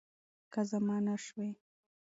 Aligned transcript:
که 0.53 0.61
زما 0.69 0.97
نه 1.05 1.15
شوی 1.25 1.49